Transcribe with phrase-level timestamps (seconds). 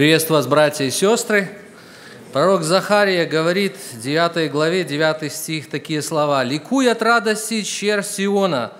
[0.00, 1.46] Приветствую вас, братья и сестры.
[2.32, 6.42] Пророк Захария говорит в 9 главе, 9 стих, такие слова.
[6.42, 8.72] «Ликуй от радости, чер Сиона,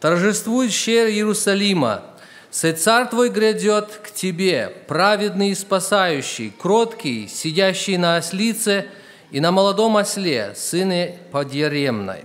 [0.00, 2.02] торжествуй, чер Иерусалима,
[2.50, 8.86] Сей царь твой грядет к тебе, праведный и спасающий, кроткий, сидящий на ослице
[9.30, 12.24] и на молодом осле, сыне подъеремной».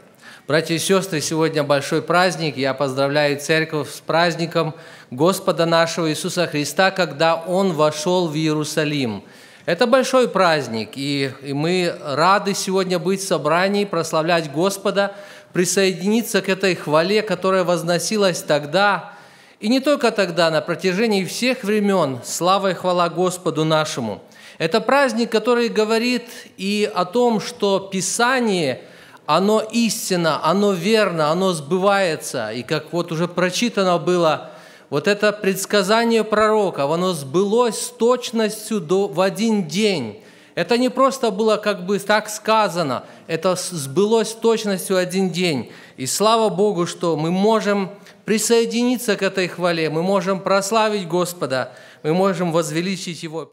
[0.50, 2.58] Братья и сестры, сегодня большой праздник.
[2.58, 4.74] Я поздравляю церковь с праздником
[5.12, 9.24] Господа нашего Иисуса Христа, когда Он вошел в Иерусалим.
[9.68, 15.16] Это большой праздник, и, и мы рады сегодня быть в собрании, прославлять Господа,
[15.54, 19.14] присоединиться к этой хвале, которая возносилась тогда,
[19.60, 22.22] и не только тогда, на протяжении всех времен.
[22.26, 24.24] Слава и хвала Господу нашему.
[24.58, 26.24] Это праздник, который говорит
[26.58, 28.82] и о том, что Писание–
[29.30, 32.50] оно истинно, оно верно, оно сбывается.
[32.50, 34.50] И как вот уже прочитано было,
[34.90, 40.20] вот это предсказание пророка, оно сбылось с точностью до, в один день.
[40.56, 45.72] Это не просто было как бы так сказано, это сбылось с точностью один день.
[45.96, 47.92] И слава Богу, что мы можем
[48.26, 53.52] присоединиться к этой хвале, мы можем прославить Господа, мы можем возвеличить Его.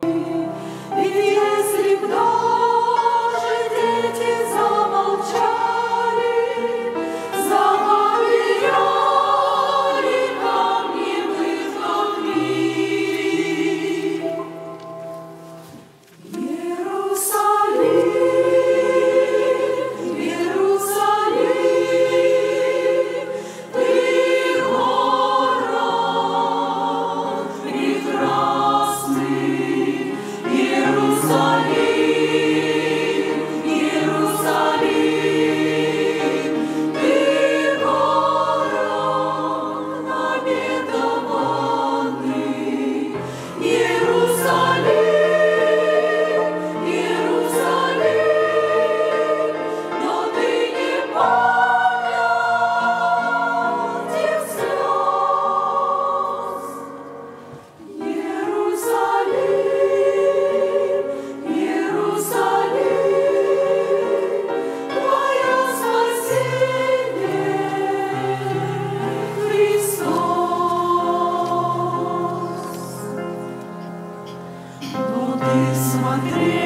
[76.44, 76.65] see.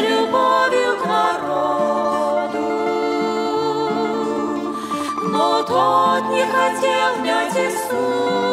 [0.00, 2.66] любовью к народу.
[5.22, 8.45] Но тот не хотел мять Иисуса,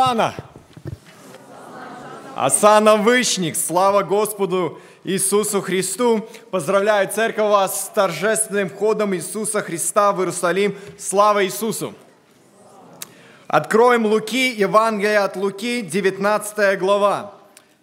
[0.00, 0.34] Асана.
[2.34, 3.54] Асана Вышник.
[3.54, 6.26] Слава Господу Иисусу Христу.
[6.50, 10.74] Поздравляю церковь вас с торжественным входом Иисуса Христа в Иерусалим.
[10.98, 11.92] Слава Иисусу.
[13.46, 17.34] Откроем Луки, Евангелие от Луки, 19 глава.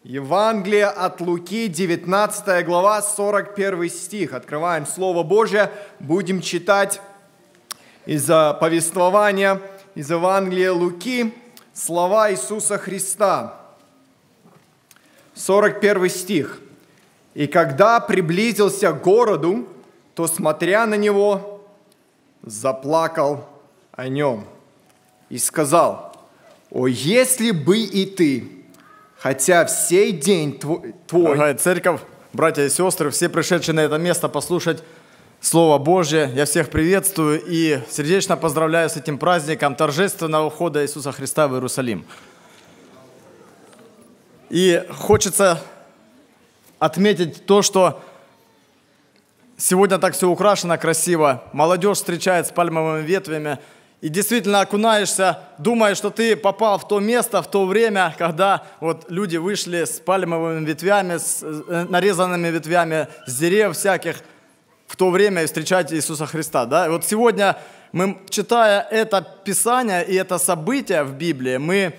[0.03, 4.33] Евангелие от Луки, 19 глава, 41 стих.
[4.33, 5.69] Открываем Слово Божье,
[5.99, 6.99] будем читать
[8.07, 9.61] из повествования
[9.93, 11.31] из Евангелия Луки,
[11.77, 13.53] слова Иисуса Христа.
[15.35, 16.59] 41 стих.
[17.35, 19.67] «И когда приблизился к городу,
[20.15, 21.63] то, смотря на него,
[22.41, 23.47] заплакал
[23.91, 24.45] о нем
[25.29, 26.15] и сказал,
[26.71, 28.49] «О, если бы и ты,
[29.19, 32.01] хотя в сей день твой...» твой Дорогая церковь,
[32.33, 34.83] братья и сестры, все пришедшие на это место послушать
[35.39, 41.47] Слово Божье, я всех приветствую и сердечно поздравляю с этим праздником торжественного входа Иисуса Христа
[41.47, 42.05] в Иерусалим.
[44.49, 45.61] И хочется
[46.79, 48.01] отметить то, что
[49.57, 53.59] сегодня так все украшено красиво, молодежь встречает с пальмовыми ветвями,
[54.01, 59.05] и действительно окунаешься, думая, что ты попал в то место, в то время, когда вот
[59.09, 64.21] люди вышли с пальмовыми ветвями, с э, нарезанными ветвями, с деревьев всяких,
[64.87, 66.65] в то время и встречать Иисуса Христа.
[66.65, 66.87] Да?
[66.87, 67.57] И вот сегодня
[67.91, 71.93] мы, читая это Писание и это событие в Библии, мы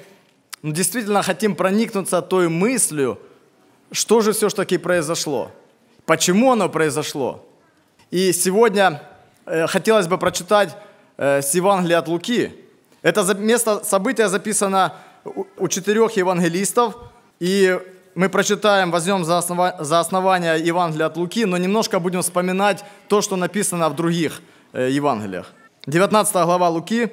[0.63, 3.19] ну, действительно хотим проникнуться той мыслью,
[3.93, 5.51] что же все-таки произошло,
[6.05, 7.47] почему оно произошло.
[8.11, 9.03] И сегодня
[9.47, 10.75] э, хотелось бы прочитать
[11.17, 12.53] э, с Евангелия от Луки.
[13.03, 14.95] Это место события записано
[15.57, 16.97] у четырех евангелистов,
[17.39, 17.79] и
[18.19, 23.23] мы прочитаем, возьмем за, основа, за основание Евангелия от Луки, но немножко будем вспоминать то,
[23.23, 25.53] что написано в других э, Евангелиях.
[25.87, 27.13] 19 глава Луки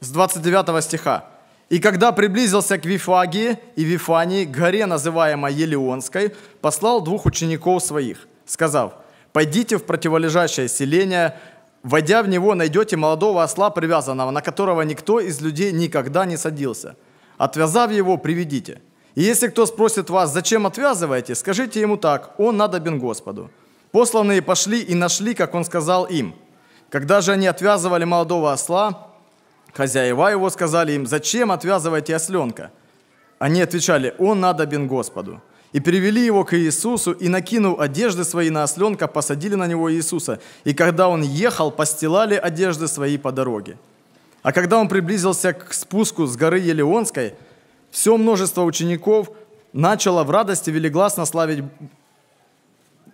[0.00, 1.26] с 29 стиха.
[1.68, 8.26] И когда приблизился к Вифагии и Вифании, к горе, называемой Елеонской, послал двух учеников своих,
[8.46, 8.94] сказав,
[9.32, 11.38] «Пойдите в противолежащее селение,
[11.84, 16.96] войдя в него, найдете молодого осла привязанного, на которого никто из людей никогда не садился.
[17.38, 18.80] Отвязав его, приведите.
[19.16, 23.50] И если кто спросит вас, зачем отвязываете, скажите ему так, он надобен Господу».
[23.90, 26.34] Посланные пошли и нашли, как он сказал им.
[26.90, 29.06] Когда же они отвязывали молодого осла,
[29.76, 32.70] Хозяева его сказали им, зачем отвязываете осленка?
[33.38, 35.42] Они отвечали, он надобен Господу.
[35.74, 40.40] И привели его к Иисусу, и, накинув одежды свои на осленка, посадили на него Иисуса.
[40.64, 43.76] И когда он ехал, постилали одежды свои по дороге.
[44.42, 47.34] А когда он приблизился к спуску с горы Елеонской,
[47.96, 49.30] все множество учеников
[49.72, 51.64] начало в радости велигласно славить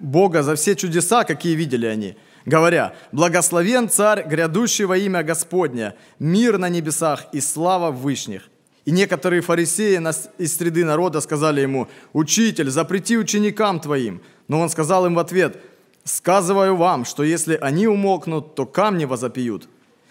[0.00, 2.16] Бога за все чудеса, какие видели они–
[2.46, 8.50] говоря, «Благословен Царь, грядущий во имя Господня, мир на небесах и слава в вышних».
[8.84, 10.00] И некоторые фарисеи
[10.38, 14.20] из среды народа сказали ему, «Учитель, запрети ученикам твоим».
[14.48, 15.62] Но он сказал им в ответ,
[16.02, 19.68] «Сказываю вам, что если они умолкнут, то камни возопьют».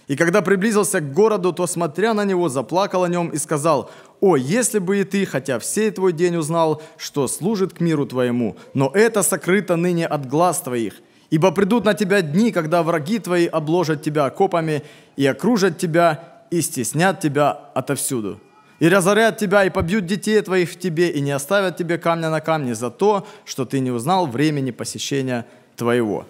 [0.08, 3.90] И когда приблизился к городу, то, смотря на него, заплакал о нем и сказал,
[4.22, 8.56] «О, если бы и ты, хотя всей твой день узнал, что служит к миру твоему,
[8.74, 13.48] но это сокрыто ныне от глаз твоих, Ибо придут на тебя дни, когда враги твои
[13.48, 14.84] обложат тебя окопами
[15.16, 18.40] и окружат тебя и стеснят тебя отовсюду.
[18.80, 22.42] И разорят тебя, и побьют детей твоих в тебе, и не оставят тебе камня на
[22.42, 25.46] камне за то, что ты не узнал времени посещения
[25.78, 26.26] твоего.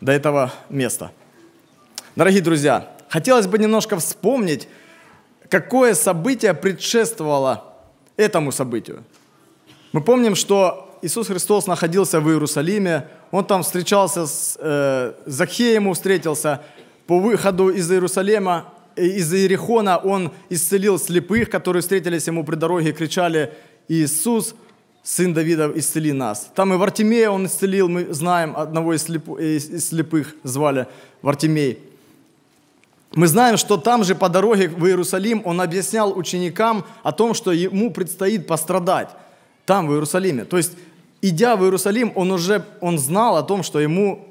[0.00, 1.12] До этого места.
[2.16, 4.66] Дорогие друзья, хотелось бы немножко вспомнить,
[5.50, 7.64] какое событие предшествовало
[8.16, 9.04] этому событию.
[9.92, 16.62] Мы помним, что Иисус Христос находился в Иерусалиме, он там встречался с э, Захеем, встретился.
[17.06, 22.92] По выходу из Иерусалима, э, из Иерихона он исцелил слепых, которые встретились ему при дороге,
[22.92, 23.52] кричали
[23.88, 24.54] «Иисус,
[25.02, 26.50] сын Давида, исцели нас».
[26.54, 30.86] Там и Вартимея он исцелил, мы знаем, одного из, э, из слепых звали
[31.22, 31.89] Вартимей.
[33.12, 37.50] Мы знаем, что там же по дороге в Иерусалим он объяснял ученикам о том, что
[37.50, 39.08] ему предстоит пострадать
[39.66, 40.44] там, в Иерусалиме.
[40.44, 40.72] То есть
[41.20, 44.28] идя в Иерусалим, он уже он знал о том, что ему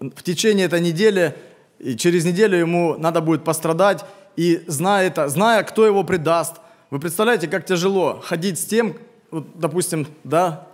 [0.00, 1.34] в течение этой недели,
[1.78, 4.04] и через неделю ему надо будет пострадать,
[4.36, 6.56] и зная это, зная, кто его предаст,
[6.90, 8.96] вы представляете, как тяжело ходить с тем,
[9.30, 10.66] вот, допустим, да,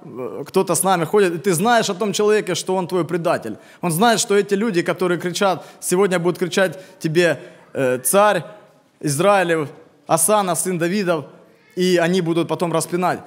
[0.47, 3.57] кто-то с нами ходит, и ты знаешь о том человеке, что он твой предатель.
[3.83, 7.41] Он знает, что эти люди, которые кричат, сегодня будут кричать тебе
[7.73, 8.45] э, царь
[9.01, 9.69] Израилев,
[10.07, 11.27] Асана, сын Давидов,
[11.75, 13.21] и они будут потом распинать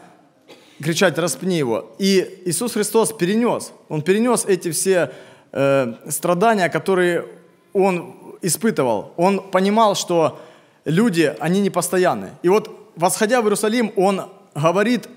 [0.82, 1.92] кричать «распни его».
[2.00, 5.12] И Иисус Христос перенес, Он перенес эти все
[5.52, 7.26] э, страдания, которые
[7.74, 9.14] Он испытывал.
[9.18, 10.40] Он понимал, что
[10.86, 12.32] люди, они не постоянны.
[12.44, 14.24] И вот, восходя в Иерусалим, Он
[14.56, 15.10] говорит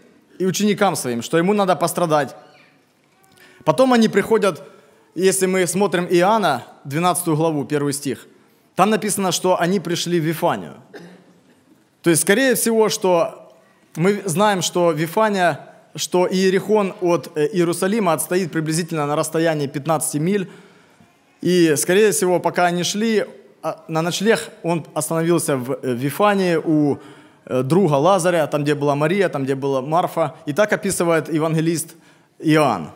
[0.42, 2.34] и ученикам своим, что ему надо пострадать.
[3.64, 4.62] Потом они приходят,
[5.14, 8.26] если мы смотрим Иоанна, 12 главу, 1 стих,
[8.74, 10.74] там написано, что они пришли в Вифанию.
[12.02, 13.54] То есть, скорее всего, что
[13.94, 15.60] мы знаем, что Вифания,
[15.94, 20.50] что Иерихон от э, Иерусалима отстоит приблизительно на расстоянии 15 миль.
[21.40, 23.26] И, скорее всего, пока они шли
[23.62, 26.98] а, на ночлег, он остановился в э, Вифании у
[27.46, 30.34] друга Лазаря, там, где была Мария, там, где была Марфа.
[30.46, 31.94] И так описывает евангелист
[32.38, 32.90] Иоанн.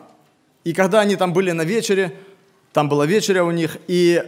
[0.63, 2.13] И когда они там были на вечере,
[2.73, 4.23] там была вечеря у них, и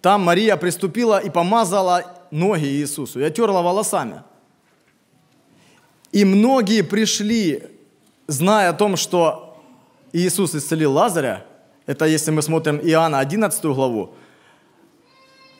[0.00, 4.22] там Мария приступила и помазала ноги Иисусу, и отерла волосами.
[6.12, 7.64] И многие пришли,
[8.26, 9.62] зная о том, что
[10.12, 11.44] Иисус исцелил Лазаря,
[11.84, 14.14] это если мы смотрим Иоанна 11 главу,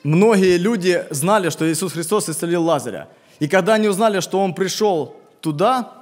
[0.03, 3.07] многие люди знали, что Иисус Христос исцелил Лазаря.
[3.39, 5.93] И когда они узнали, что Он пришел туда,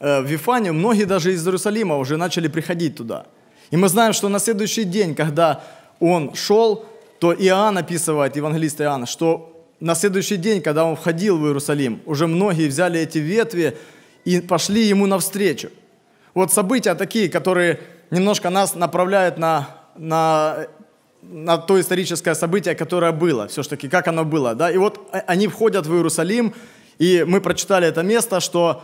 [0.00, 3.26] э, в Вифанию, многие даже из Иерусалима уже начали приходить туда.
[3.70, 5.62] И мы знаем, что на следующий день, когда
[6.00, 6.84] Он шел,
[7.18, 12.26] то Иоанн описывает, евангелист Иоанн, что на следующий день, когда он входил в Иерусалим, уже
[12.26, 13.76] многие взяли эти ветви
[14.24, 15.70] и пошли ему навстречу.
[16.32, 20.66] Вот события такие, которые немножко нас направляют на, на,
[21.30, 24.54] на то историческое событие, которое было, все-таки, как оно было.
[24.54, 24.70] Да?
[24.70, 26.54] И вот они входят в Иерусалим,
[26.98, 28.82] и мы прочитали это место, что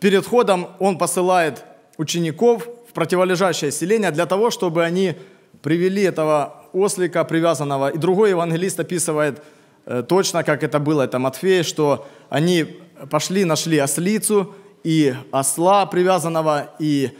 [0.00, 1.64] перед входом он посылает
[1.96, 5.14] учеников в противолежащее селение для того, чтобы они
[5.62, 7.88] привели этого ослика привязанного.
[7.88, 9.42] И другой евангелист описывает
[9.86, 12.78] э, точно, как это было, это Матфей, что они
[13.10, 17.10] пошли, нашли ослицу и осла привязанного, и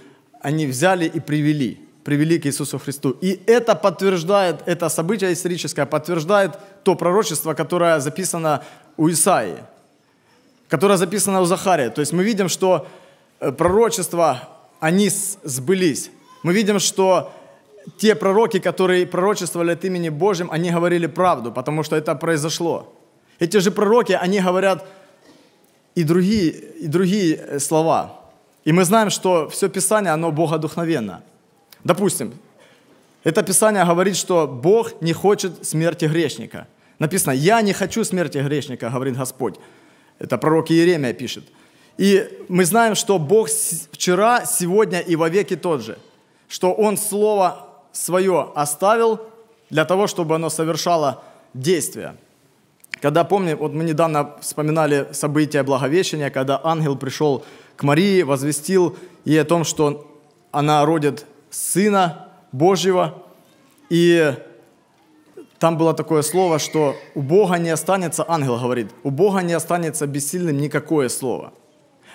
[0.41, 3.11] они взяли и привели, привели к Иисусу Христу.
[3.21, 8.63] И это подтверждает, это событие историческое подтверждает то пророчество, которое записано
[8.97, 9.57] у Исаии,
[10.71, 11.91] которое записано у Захария.
[11.91, 12.87] То есть мы видим, что
[13.41, 14.49] э, пророчества,
[14.81, 15.11] они
[15.45, 16.11] сбылись.
[16.43, 17.31] Мы видим, что
[17.99, 22.87] те пророки, которые пророчествовали от имени Божьим, они говорили правду, потому что это произошло.
[23.39, 24.87] Эти же пророки, они говорят
[25.95, 26.53] и другие,
[26.85, 28.13] и другие э, слова.
[28.65, 31.21] И мы знаем, что все Писание, оно богодухновенно.
[31.85, 32.35] Допустим,
[33.25, 36.67] это Писание говорит, что Бог не хочет смерти грешника.
[36.99, 39.57] Написано, я не хочу смерти грешника, говорит Господь.
[40.19, 41.45] Это пророк Иеремия пишет.
[41.97, 43.49] И мы знаем, что Бог
[43.93, 45.99] вчера, сегодня и во веки тот же.
[46.49, 49.21] Что Он Слово свое оставил
[49.71, 51.23] для того, чтобы оно совершало
[51.55, 52.17] действие.
[53.01, 57.45] Когда, помню, вот мы недавно вспоминали события Благовещения, когда ангел пришел
[57.77, 63.23] к Марии, возвестил ей о том, что она родит Сына Божьего,
[63.91, 64.35] и
[65.59, 70.07] там было такое слово, что у Бога не останется, ангел говорит, у Бога не останется
[70.07, 71.53] бессильным никакое слово.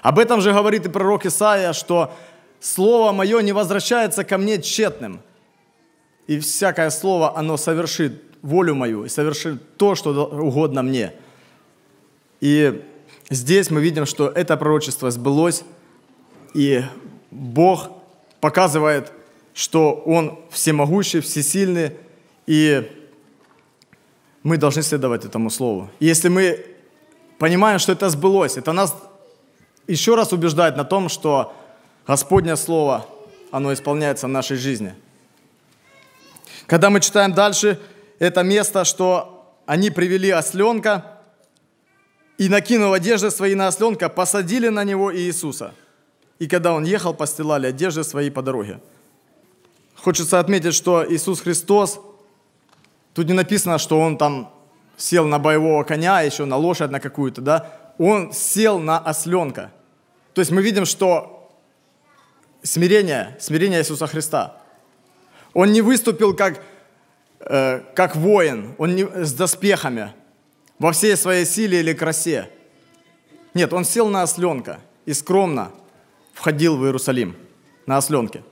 [0.02, 2.13] Об этом же говорит и пророк Исаия, что
[2.60, 5.22] слово мое не возвращается ко мне тщетным–
[6.28, 11.13] и всякое слово, оно совершит волю мою и совершит то, что угодно мне.
[12.39, 12.84] И
[13.30, 15.63] здесь мы видим, что это пророчество сбылось,
[16.54, 16.84] и
[17.32, 17.89] Бог
[18.39, 19.12] показывает,
[19.54, 21.92] что Он всемогущий, всесильный,
[22.48, 22.89] и
[24.44, 25.89] мы должны следовать этому слову.
[26.00, 26.66] И если мы
[27.39, 28.96] понимаем, что это сбылось, это нас
[29.88, 31.54] еще раз убеждает на том, что
[32.08, 33.06] Господнее Слово,
[33.52, 34.94] оно исполняется в нашей жизни–
[36.66, 37.80] когда мы читаем дальше
[38.20, 41.20] это место, что они привели осленка
[42.38, 45.74] и, накинув одежды свои на осленка, посадили на него Иисуса.
[46.39, 48.80] И когда он ехал, постилали одежды свои по дороге.
[50.04, 52.00] Хочется отметить, что Иисус Христос,
[53.13, 54.54] тут не написано, что он там
[54.98, 59.72] сел на боевого коня, еще на лошадь на какую-то, да, он сел на осленка.
[60.34, 61.52] То есть мы видим, что
[62.63, 64.58] смирение, смирение Иисуса Христа–
[65.54, 66.62] он не выступил как,
[67.39, 70.13] э, как воин, он не, с доспехами,
[70.80, 72.50] во всей своей силе или красе.
[73.54, 75.72] Нет, он сел на осленка и скромно
[76.34, 77.36] входил в Иерусалим
[77.86, 78.44] на осленке.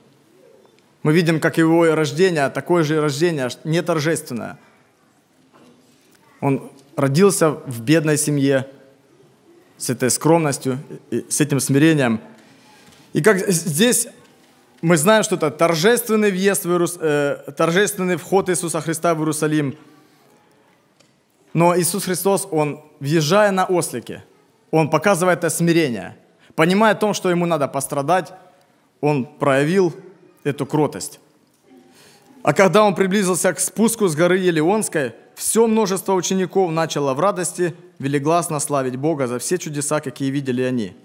[1.02, 4.58] Мы видим, как его рождение, такое же рождение, не торжественное.
[6.40, 8.68] Он родился в бедной семье,
[9.78, 10.78] с этой скромностью,
[11.28, 12.20] с этим смирением.
[13.12, 14.06] И как здесь
[14.80, 16.98] мы знаем, что это торжественный въезд, в Иерус...
[17.00, 19.76] э, торжественный вход Иисуса Христа в Иерусалим.
[21.52, 24.24] Но Иисус Христос, Он, въезжая на ослике,
[24.70, 26.16] Он показывает это смирение.
[26.54, 28.32] Понимая о том, что Ему надо пострадать,
[29.00, 29.92] Он проявил
[30.44, 31.20] эту кротость.
[32.42, 37.74] А когда Он приблизился к спуску с горы Елеонской, все множество учеников начало в радости
[37.98, 40.96] велигласно славить Бога за все чудеса, какие видели они.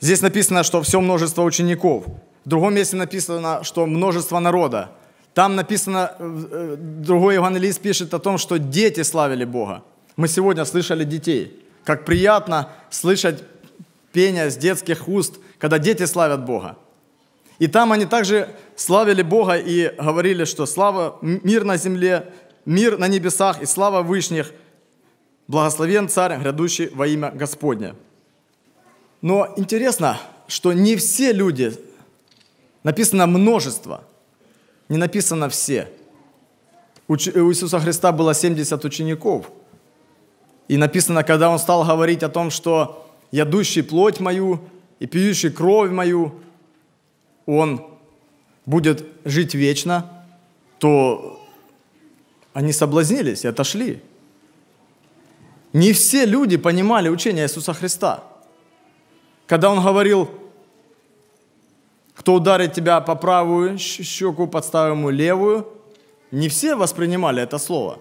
[0.00, 2.04] Здесь написано, что все множество учеников–
[2.44, 4.90] в другом месте написано, что множество народа.
[5.32, 9.82] Там написано, э, другой евангелист пишет о том, что дети славили Бога.
[10.16, 11.64] Мы сегодня слышали детей.
[11.84, 13.42] Как приятно слышать
[14.12, 16.76] пение с детских уст, когда дети славят Бога.
[17.58, 22.32] И там они также славили Бога и говорили, что слава, мир на земле,
[22.64, 24.52] мир на небесах и слава вышних
[25.46, 27.94] Благословен царь, грядущий во имя Господне.
[29.20, 31.74] Но интересно, что не все люди,
[32.82, 34.04] написано множество,
[34.88, 35.90] не написано все.
[37.08, 39.50] У Иисуса Христа было 70 учеников.
[40.68, 44.60] И написано, когда Он стал говорить о том, что «ядущий плоть мою
[44.98, 46.40] и пьющий кровь мою,
[47.46, 47.86] он
[48.66, 50.24] будет жить вечно»,
[50.78, 51.40] то
[52.52, 54.02] они соблазнились и отошли.
[55.72, 58.22] Не все люди понимали учение Иисуса Христа.
[59.46, 60.30] Когда Он говорил,
[62.14, 65.68] кто ударит тебя по правую щеку, подставь ему левую,
[66.30, 67.98] не все воспринимали это слово.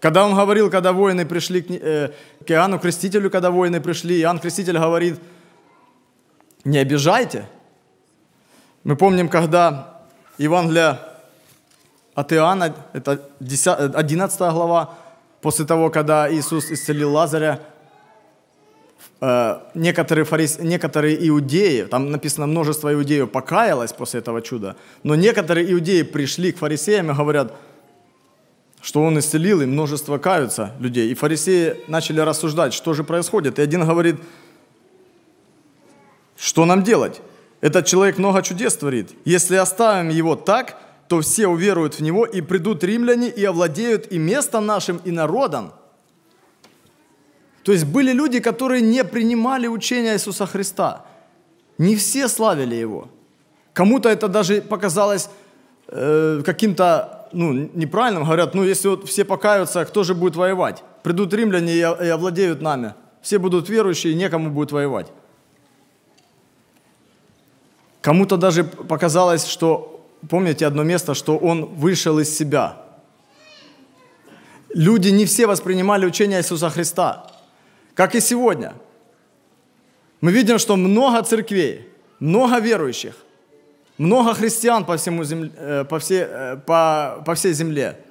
[0.00, 2.12] Когда он говорил, когда воины пришли к, э,
[2.46, 5.20] к Иоанну Крестителю, когда воины пришли, Иоанн Креститель говорит,
[6.64, 7.44] не обижайте.
[8.82, 10.00] Мы помним, когда
[10.38, 10.98] Евангелие
[12.14, 14.94] от Иоанна, это 11 глава,
[15.42, 17.60] после того, когда Иисус исцелил Лазаря,
[19.20, 20.58] э, некоторые, фарис...
[20.58, 26.58] некоторые иудеи, там написано множество иудеев покаялось после этого чуда, но некоторые иудеи пришли к
[26.58, 27.52] фарисеям и говорят,
[28.80, 31.10] что он исцелил, и множество каются людей.
[31.10, 33.58] И фарисеи начали рассуждать, что же происходит.
[33.58, 34.16] И один говорит,
[36.38, 37.20] что нам делать?
[37.60, 39.10] Этот человек много чудес творит.
[39.24, 40.76] Если оставим его так,
[41.08, 45.72] то все уверуют в него, и придут римляне, и овладеют и местом нашим, и народом.
[47.62, 51.04] То есть были люди, которые не принимали учения Иисуса Христа.
[51.78, 53.08] Не все славили Его.
[53.74, 55.28] Кому-то это даже показалось
[55.88, 58.24] э, каким-то ну, неправильным.
[58.24, 60.82] Говорят, ну если вот все покаются, кто же будет воевать?
[61.02, 62.94] Придут римляне и овладеют нами.
[63.22, 65.08] Все будут верующие, и некому будет воевать.
[68.00, 72.76] Кому-то даже показалось, что, помните одно место, что он вышел из себя.
[74.70, 77.30] Люди не все воспринимали учение Иисуса Христа,
[77.94, 78.74] как и сегодня.
[80.20, 81.88] Мы видим, что много церквей,
[82.20, 83.14] много верующих,
[83.98, 88.02] много христиан по, всему земле, э, по, всей, э, по, по всей земле,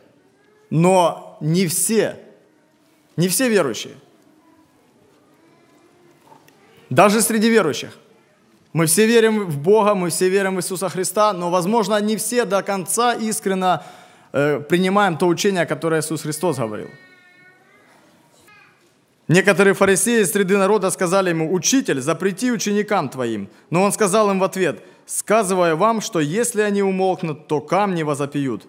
[0.70, 2.20] но не все,
[3.16, 3.94] не все верующие.
[6.92, 7.98] Даже среди верующих–
[8.74, 12.46] мы все верим в Бога, мы все верим в Иисуса Христа, но, возможно, не все
[12.46, 13.80] до конца искренне
[14.32, 16.90] э, принимаем то учение, которое Иисус Христос говорил.
[19.28, 23.48] Некоторые фарисеи из среды народа сказали ему, «Учитель, запрети ученикам твоим».
[23.70, 28.68] Но он сказал им в ответ, «Сказывая вам, что если они умолкнут, то камни возопьют».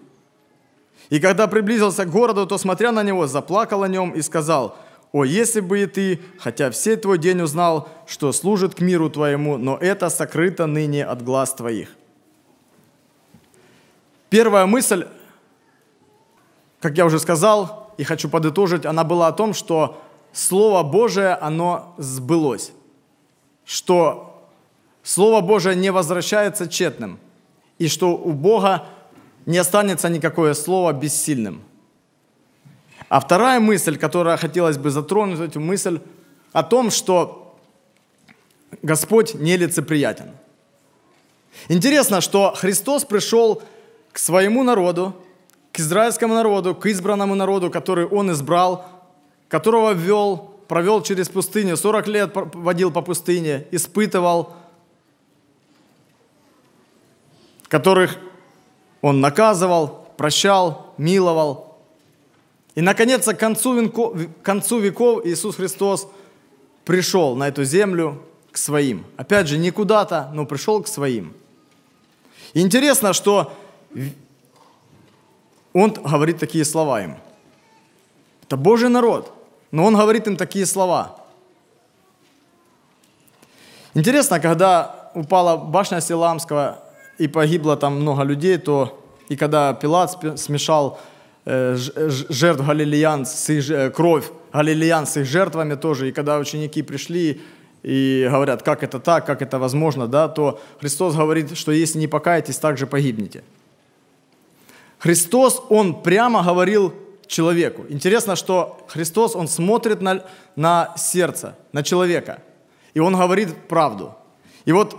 [1.09, 4.75] И когда приблизился к городу, то, смотря на него, заплакал о нем и сказал–
[5.11, 9.57] о, если бы и ты, хотя все твой день узнал, что служит к миру твоему,
[9.57, 11.89] но это сокрыто ныне от глаз твоих.
[14.29, 15.05] Первая мысль,
[16.79, 21.93] как я уже сказал, и хочу подытожить, она была о том, что Слово Божие, оно
[21.97, 22.71] сбылось.
[23.65, 24.49] Что
[25.03, 27.19] Слово Божие не возвращается тщетным.
[27.79, 28.85] И что у Бога
[29.45, 31.63] не останется никакое слово бессильным–
[33.11, 35.99] а вторая мысль, которая хотелось бы затронуть, эту мысль
[36.53, 37.57] о том, что
[38.81, 40.31] Господь нелицеприятен.
[41.67, 43.63] Интересно, что Христос пришел
[44.13, 45.13] к своему народу,
[45.73, 48.87] к израильскому народу, к избранному народу, который Он избрал,
[49.49, 54.53] которого ввел, провел через пустыню, 40 лет водил по пустыне, испытывал,
[57.67, 58.17] которых
[59.01, 61.67] Он наказывал, прощал, миловал–
[62.75, 66.07] и, наконец, к концу, венков, к концу веков Иисус Христос
[66.85, 69.05] пришел на эту землю к своим.
[69.17, 71.33] Опять же, не куда-то, но пришел к своим.
[72.53, 73.53] Интересно, что
[75.73, 77.17] он говорит такие слова им.
[78.43, 79.33] Это Божий народ,
[79.71, 81.17] но он говорит им такие слова.
[83.93, 86.83] Интересно, когда упала башня Силамского
[87.17, 90.99] и погибло там много людей, то и когда Пилат смешал
[91.45, 96.09] жертв галилеян, с их, кровь галилеян с их жертвами тоже.
[96.09, 97.41] И когда ученики пришли
[97.83, 102.07] и говорят, как это так, как это возможно, да, то Христос говорит, что если не
[102.07, 103.43] покаетесь, также погибнете.
[104.99, 106.93] Христос, Он прямо говорил
[107.25, 107.85] человеку.
[107.89, 110.23] Интересно, что Христос, Он смотрит на,
[110.55, 112.43] на сердце, на человека,
[112.93, 114.13] и Он говорит правду.
[114.65, 114.95] И вот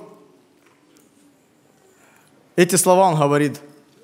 [2.56, 3.60] эти слова Он говорит,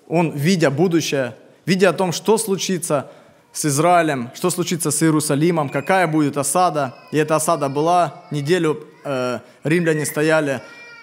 [0.07, 1.35] Он, видя будущее,
[1.69, 3.11] видя о том, что случится
[3.53, 6.95] с Израилем, что случится с Иерусалимом, какая будет осада.
[7.13, 10.63] И эта осада была, неделю э, римляне стояли,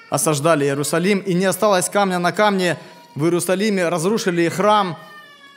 [0.10, 2.78] осаждали Иерусалим, и не осталось камня на камне
[3.14, 4.98] в Иерусалиме, разрушили храм,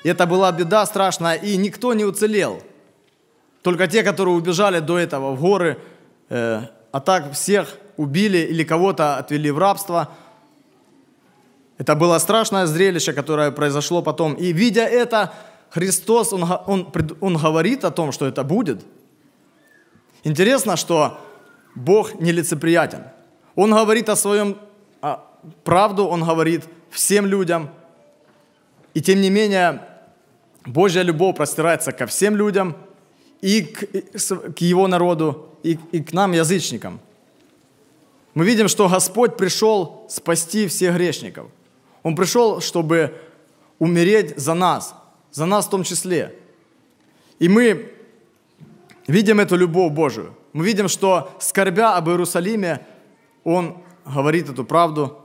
[0.02, 2.62] и это была беда страшная, и никто не уцелел.
[3.62, 5.78] Только те, которые убежали до этого в горы,
[6.28, 6.60] э,
[6.92, 10.10] а так всех убили или кого-то отвели в рабство.
[11.78, 14.34] Это было страшное зрелище, которое произошло потом.
[14.34, 15.32] И видя это,
[15.70, 18.84] Христос, он, он, он говорит о том, что это будет.
[20.24, 21.18] Интересно, что
[21.74, 23.04] Бог нелицеприятен.
[23.54, 24.58] Он говорит о своем
[25.00, 25.20] о,
[25.62, 27.70] правду, он говорит всем людям.
[28.94, 29.80] И тем не менее,
[30.66, 32.76] Божья любовь простирается ко всем людям,
[33.40, 33.86] и к,
[34.54, 37.00] к Его народу, и, и к нам, язычникам.
[38.34, 41.46] Мы видим, что Господь пришел спасти всех грешников.
[42.02, 43.14] Он пришел, чтобы
[43.78, 44.94] умереть за нас,
[45.30, 46.34] за нас в том числе.
[47.38, 47.92] И мы
[49.06, 50.34] видим эту любовь Божию.
[50.52, 52.86] Мы видим, что скорбя об Иерусалиме,
[53.44, 55.18] Он говорит эту правду.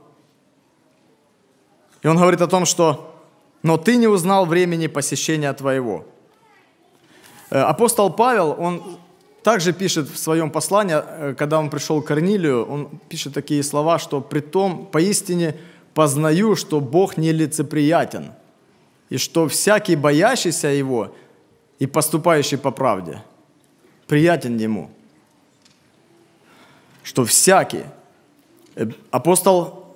[2.02, 3.10] И Он говорит о том, что
[3.62, 6.04] «но ты не узнал времени посещения твоего».
[7.50, 8.98] Э, апостол Павел, он
[9.42, 13.98] также пишет в своем послании, э, когда он пришел к Корнилию, он пишет такие слова,
[13.98, 15.56] что «при том поистине
[15.94, 18.32] познаю, что Бог нелицеприятен,
[19.10, 21.14] и что всякий боящийся Его
[21.78, 23.22] и поступающий по правде
[24.06, 24.90] приятен Ему».
[27.02, 27.84] Что всякий.
[28.76, 29.94] Э, апостол,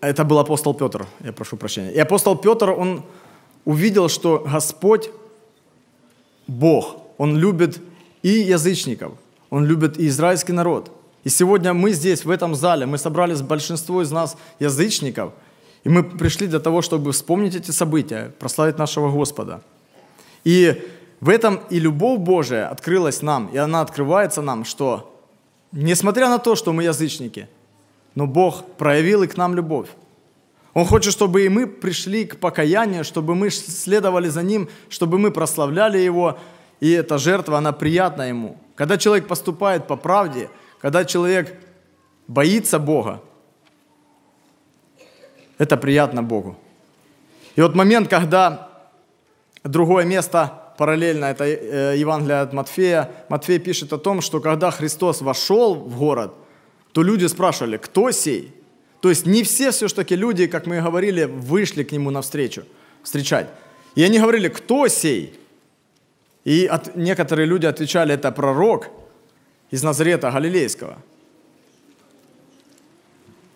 [0.00, 1.92] это был апостол Петр, я прошу прощения.
[1.92, 3.04] И апостол Петр, он
[3.64, 5.10] увидел, что Господь,
[6.48, 7.80] Бог, Он любит
[8.22, 9.12] и язычников,
[9.50, 10.90] Он любит и израильский народ–
[11.24, 15.32] и сегодня мы здесь, в этом зале, мы собрались большинство из нас язычников,
[15.84, 19.62] и мы пришли для того, чтобы вспомнить эти события, прославить нашего Господа.
[20.44, 20.84] И
[21.20, 25.16] в этом и любовь Божия открылась нам, и она открывается нам, что
[25.70, 27.48] несмотря на то, что мы язычники,
[28.16, 29.88] но Бог проявил и к нам любовь.
[30.74, 35.30] Он хочет, чтобы и мы пришли к покаянию, чтобы мы следовали за Ним, чтобы мы
[35.30, 36.38] прославляли Его,
[36.80, 38.56] и эта жертва, она приятна Ему.
[38.74, 40.50] Когда человек поступает по правде–
[40.82, 41.54] когда человек
[42.26, 43.22] боится Бога,
[45.58, 46.58] это приятно Богу.
[47.54, 48.68] И вот момент, когда
[49.62, 55.20] другое место параллельно, это э, Евангелие от Матфея, Матфей пишет о том, что когда Христос
[55.20, 56.34] вошел в город,
[56.92, 58.52] то люди спрашивали, кто сей?
[59.00, 62.64] То есть не все все-таки люди, как мы говорили, вышли к нему навстречу,
[63.04, 63.46] встречать.
[63.94, 65.38] И они говорили, кто сей?
[66.44, 68.88] И от, некоторые люди отвечали, это пророк–
[69.72, 70.98] из Назарета Галилейского.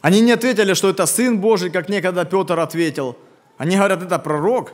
[0.01, 3.17] Они не ответили, что это Сын Божий, как некогда Петр ответил.
[3.59, 4.73] Они говорят, это пророк.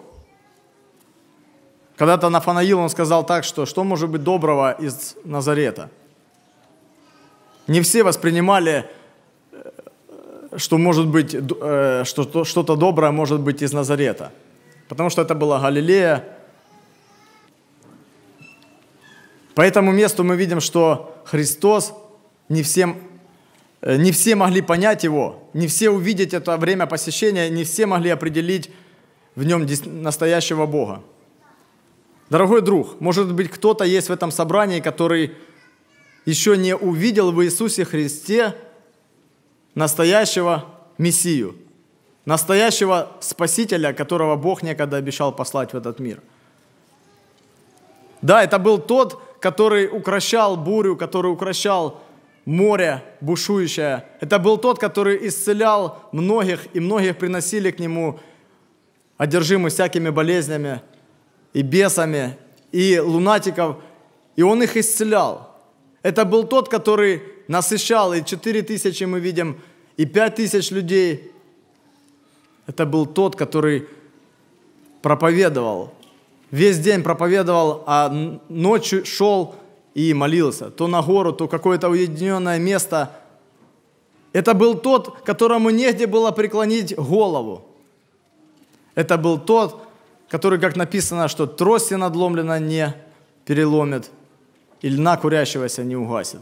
[1.97, 5.91] Когда-то Нафанаил он сказал так, что что может быть доброго из Назарета?
[7.67, 8.91] Не все воспринимали,
[9.53, 9.71] э,
[10.57, 14.31] что может быть, э, что что-то доброе может быть из Назарета.
[14.89, 16.25] Потому что это была Галилея,
[19.55, 21.95] По этому месту мы видим, что Христос
[22.49, 22.99] не всем,
[23.83, 28.11] э, не все могли понять Его, не все увидеть это время посещения, не все могли
[28.11, 28.71] определить
[29.35, 31.03] в нем настоящего Бога.
[32.31, 35.33] Дорогой друг, может быть, кто-то есть в этом собрании, который
[36.25, 38.55] еще не увидел в Иисусе Христе
[39.75, 40.65] настоящего
[40.97, 41.57] Мессию,
[42.25, 46.23] настоящего Спасителя, которого Бог некогда обещал послать в этот мир.
[48.23, 52.01] Да, это был тот, который укращал бурю, который укращал
[52.45, 54.07] море бушующее.
[54.21, 58.21] Это был тот, который исцелял многих, и многих приносили к нему
[59.17, 60.81] одержимы всякими болезнями
[61.53, 62.37] и бесами,
[62.71, 63.77] и лунатиков,
[64.37, 65.51] и он их исцелял.
[66.03, 69.61] Это был тот, который насыщал, и 4 тысячи мы видим,
[69.97, 71.33] и 5 тысяч людей.
[72.69, 73.89] Это был тот, который
[75.03, 75.93] проповедовал,
[76.53, 79.57] весь день проповедовал, а ночью шел
[79.95, 80.71] и молился.
[80.71, 83.11] То на гору, то какое-то уединенное место.
[84.33, 87.65] Это был тот, которому негде было преклонить голову.
[88.95, 89.83] Это был тот,
[90.29, 92.95] который, как написано, что трости надломлена не
[93.45, 94.11] переломит,
[94.83, 96.41] и льна курящегося не угасит.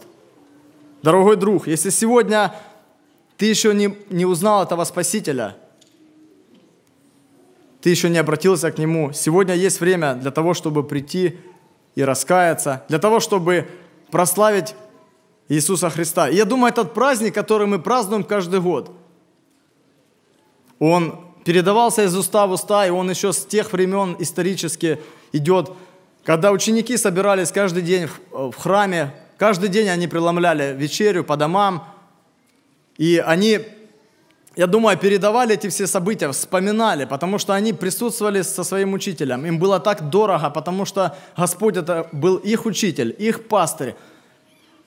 [1.03, 2.55] Дорогой друг, если сегодня
[3.37, 5.57] ты еще не, не узнал этого Спасителя–
[7.83, 11.39] ты еще не обратился к Нему, сегодня есть время для того, чтобы прийти
[11.95, 13.69] и раскаяться, для того, чтобы
[14.11, 14.75] прославить
[15.49, 16.29] Иисуса Христа.
[16.29, 18.91] И я думаю, этот праздник, который мы празднуем каждый год,
[20.79, 25.01] он передавался из уста в уста, и он еще с тех времен исторически
[25.33, 25.71] идет,
[26.25, 31.85] когда ученики собирались каждый день в храме, каждый день они преломляли вечерю по домам,
[32.99, 33.61] и они
[34.57, 39.47] я думаю, передавали эти все события, вспоминали, потому что они присутствовали со своим учителем.
[39.47, 43.95] Им было так дорого, потому что Господь это был их учитель, их пастырь.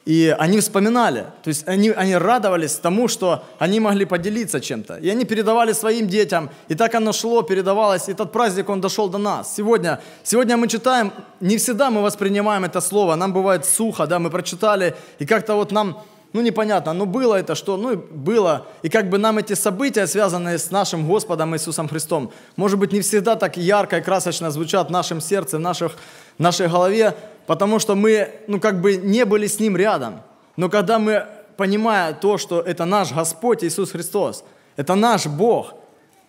[0.05, 4.97] И они вспоминали, то есть они, они радовались тому, что они могли поделиться чем-то.
[4.97, 9.07] И они передавали своим детям, и так оно шло, передавалось, и этот праздник, он дошел
[9.07, 9.55] до нас.
[9.55, 14.29] Сегодня, сегодня мы читаем, не всегда мы воспринимаем это слово, нам бывает сухо, да, мы
[14.29, 16.03] прочитали, и как-то вот нам
[16.33, 18.65] ну непонятно, ну было это что, ну было.
[18.81, 23.01] И как бы нам эти события, связанные с нашим Господом Иисусом Христом, может быть, не
[23.01, 25.95] всегда так ярко и красочно звучат в нашем сердце, в наших,
[26.37, 27.15] в нашей голове,
[27.45, 30.21] потому что мы, ну как бы не были с Ним рядом.
[30.57, 34.43] Но когда мы, понимая то, что это наш Господь Иисус Христос,
[34.75, 35.75] это наш Бог,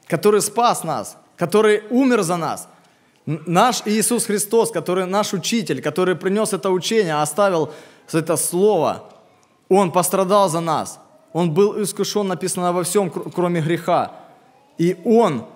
[0.06, 2.68] который спас нас, который умер за нас,
[3.24, 7.72] наш Иисус Христос, который наш учитель, который принес это учение, оставил
[8.12, 9.08] это слово–
[9.68, 11.00] он пострадал за нас.
[11.32, 14.12] Он был искушен, написано, во всем, кроме греха.
[14.78, 15.46] И Он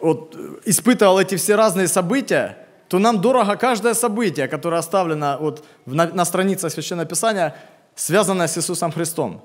[0.00, 0.36] вот,
[0.66, 6.24] испытывал эти все разные события, то нам дорого каждое событие, которое оставлено вот на, на
[6.24, 7.54] странице Священного Писания,
[7.94, 9.40] связанное с Иисусом Христом.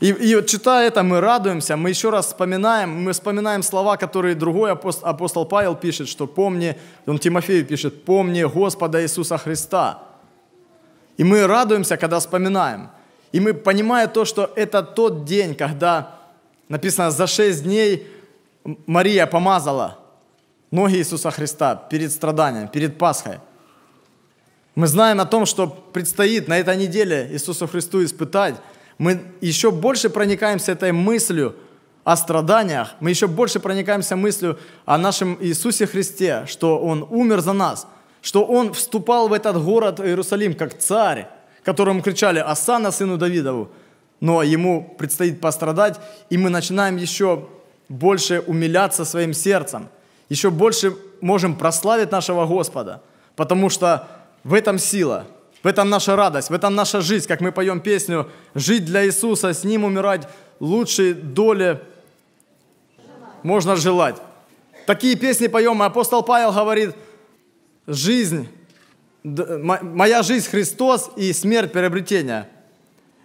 [0.00, 4.34] И, и вот читая это, мы радуемся, мы еще раз вспоминаем, мы вспоминаем слова, которые
[4.34, 10.04] другой апостол, апостол Павел пишет, что помни, он Тимофею пишет, помни Господа Иисуса Христа–
[11.20, 12.88] и мы радуемся, когда вспоминаем.
[13.30, 16.18] И мы понимаем то, что это тот день, когда
[16.70, 18.06] написано, за шесть дней
[18.86, 19.98] Мария помазала
[20.70, 23.38] ноги Иисуса Христа перед страданием, перед Пасхой.
[24.74, 28.54] Мы знаем о том, что предстоит на этой неделе Иисусу Христу испытать.
[28.96, 31.54] Мы еще больше проникаемся этой мыслью
[32.02, 32.94] о страданиях.
[33.00, 37.86] Мы еще больше проникаемся мыслью о нашем Иисусе Христе, что Он умер за нас–
[38.22, 41.28] что он вступал в этот город Иерусалим как царь,
[41.62, 43.70] которому кричали «Асана, сыну Давидову»,
[44.20, 45.98] но ему предстоит пострадать,
[46.28, 47.48] и мы начинаем еще
[47.88, 49.88] больше умиляться своим сердцем,
[50.28, 53.02] еще больше можем прославить нашего Господа,
[53.34, 54.08] потому что
[54.44, 55.26] в этом сила,
[55.62, 59.52] в этом наша радость, в этом наша жизнь, как мы поем песню «Жить для Иисуса,
[59.52, 60.28] с Ним умирать,
[60.60, 61.80] лучшей доли
[63.42, 64.16] можно желать».
[64.86, 66.94] Такие песни поем, и апостол Павел говорит–
[67.86, 68.48] жизнь,
[69.22, 72.48] моя жизнь Христос и смерть приобретения.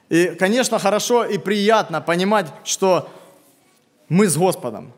[0.10, 3.10] И, конечно, хорошо и приятно понимать, что
[4.10, 4.92] мы с Господом.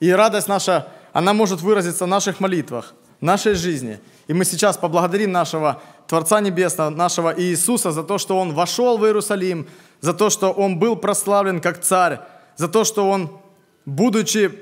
[0.00, 3.98] И радость наша, она может выразиться в наших молитвах, в нашей жизни.
[4.26, 9.04] И мы сейчас поблагодарим нашего Творца Небесного, нашего Иисуса за то, что Он вошел в
[9.04, 9.66] Иерусалим,
[10.00, 12.20] за то, что Он был прославлен как царь,
[12.56, 13.40] за то, что Он,
[13.86, 14.52] будучи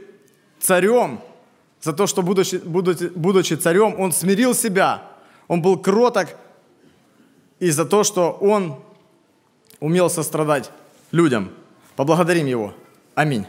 [0.61, 1.21] царем,
[1.81, 5.03] за то, что, будучи, будучи, будучи царем, он смирил себя,
[5.49, 6.29] он был кроток,
[7.59, 8.77] и за то, что он
[9.81, 10.71] умел сострадать
[11.11, 11.51] людям.
[11.97, 12.75] Поблагодарим его.
[13.15, 13.47] Аминь.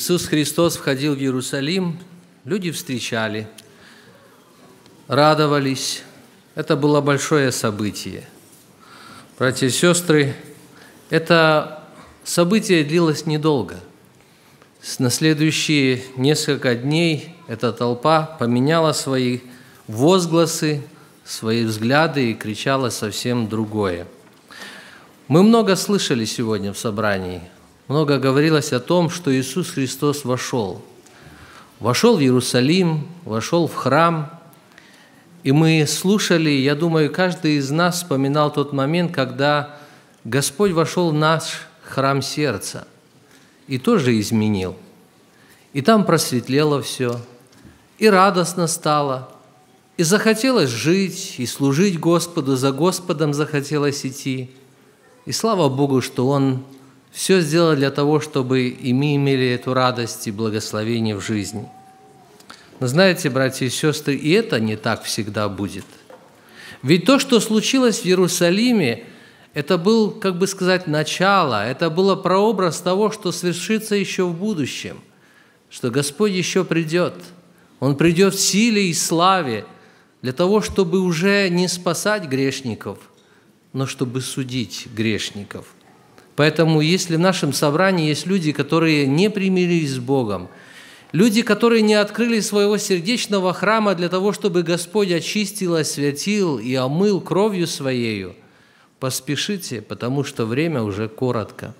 [0.00, 1.98] Иисус Христос входил в Иерусалим,
[2.46, 3.46] люди встречали,
[5.08, 6.04] радовались.
[6.54, 8.26] Это было большое событие.
[9.38, 10.34] Братья и сестры,
[11.10, 11.84] это
[12.24, 13.78] событие длилось недолго.
[14.98, 19.40] На следующие несколько дней эта толпа поменяла свои
[19.86, 20.80] возгласы,
[21.26, 24.06] свои взгляды и кричала совсем другое.
[25.28, 27.42] Мы много слышали сегодня в собрании,
[27.90, 30.80] много говорилось о том, что Иисус Христос вошел.
[31.80, 34.30] Вошел в Иерусалим, вошел в храм,
[35.42, 39.76] и мы слушали, я думаю, каждый из нас вспоминал тот момент, когда
[40.24, 42.86] Господь вошел в наш храм сердца
[43.66, 44.76] и тоже изменил.
[45.72, 47.20] И там просветлело все,
[47.98, 49.32] и радостно стало–
[49.96, 54.50] и захотелось жить, и служить Господу, за Господом захотелось идти.
[55.26, 56.64] И слава Богу, что Он
[57.12, 61.68] все сделал для того, чтобы и мы имели эту радость и благословение в жизни.
[62.78, 65.84] Но знаете, братья и сестры, и это не так всегда будет.
[66.82, 69.04] Ведь то, что случилось в Иерусалиме,
[69.52, 75.00] это был, как бы сказать, начало, это было прообраз того, что свершится еще в будущем,
[75.68, 77.14] что Господь еще придет.
[77.80, 79.64] Он придет в силе и славе–
[80.22, 82.98] для того, чтобы уже не спасать грешников,
[83.72, 85.66] но чтобы судить грешников.
[86.40, 90.48] Поэтому если в нашем собрании есть люди, которые не примирились с Богом,
[91.12, 97.20] люди, которые не открыли своего сердечного храма для того, чтобы Господь очистил, освятил и омыл
[97.20, 98.36] кровью Своею,
[99.00, 101.74] поспешите, потому что время уже коротко.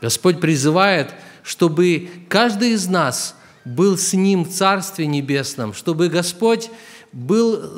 [0.00, 3.36] Господь призывает, чтобы каждый из нас
[3.66, 6.70] был с Ним в Царстве Небесном, чтобы Господь
[7.12, 7.76] был,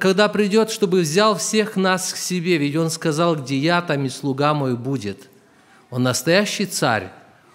[0.00, 4.08] когда придет, чтобы взял всех нас к себе, ведь Он сказал, где я, там и
[4.08, 5.30] слуга мой будет.
[5.90, 7.10] Он настоящий царь,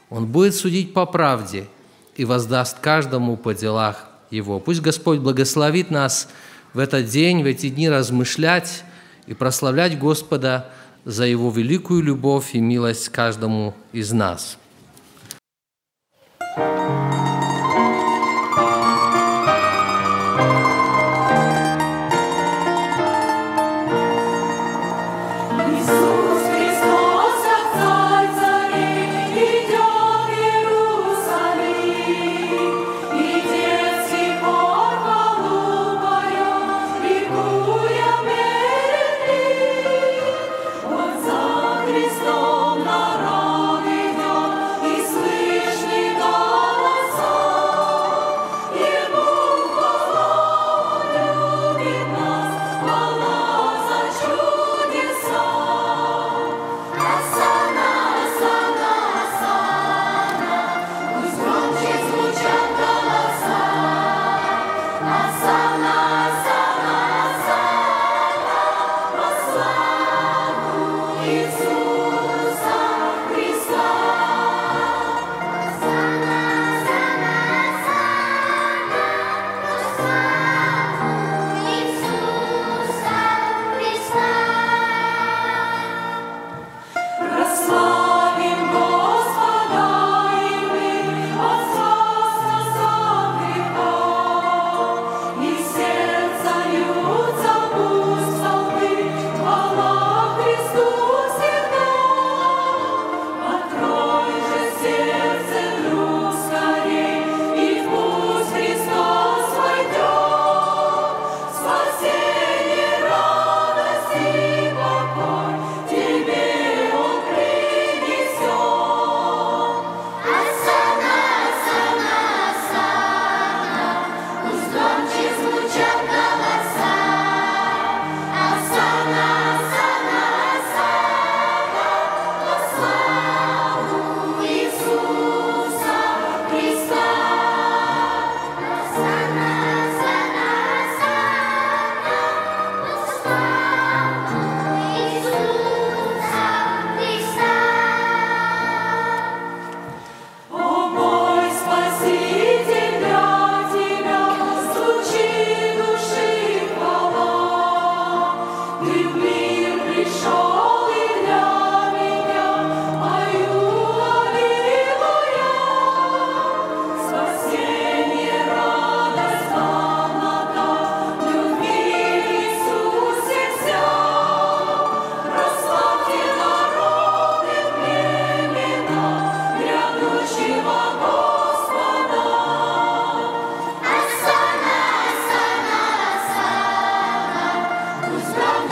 [0.09, 1.67] Он будет судить по правде
[2.15, 4.59] и воздаст каждому по делах его.
[4.59, 6.29] Пусть Господь благословит нас
[6.73, 8.83] в этот день, в эти дни размышлять
[9.27, 10.69] и прославлять Господа
[11.05, 14.57] за Его великую любовь и милость каждому из нас.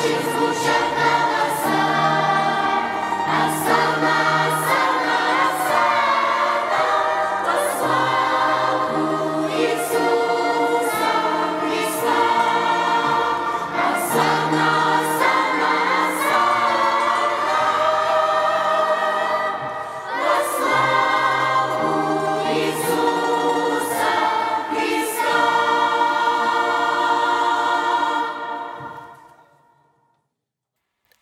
[0.04, 0.73] 幸福。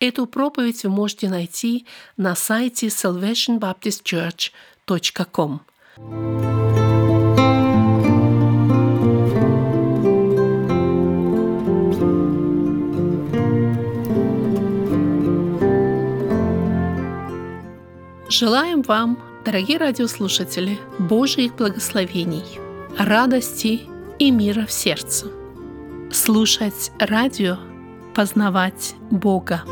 [0.02, 1.86] Эту проповедь вы можете найти
[2.16, 5.60] на сайте salvationbaptistchurch.com.
[18.28, 22.42] Желаем вам, дорогие радиослушатели, Божьих благословений,
[22.98, 23.82] радости
[24.18, 25.28] и мира в сердце.
[26.10, 27.56] Слушать радио,
[28.16, 29.62] познавать Бога.